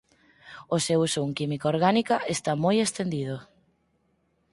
O 0.75 0.77
seu 0.85 0.99
uso 1.07 1.19
en 1.27 1.31
química 1.39 1.65
orgánica 1.73 2.15
está 2.35 2.51
moi 2.63 2.77
estendido. 2.85 3.37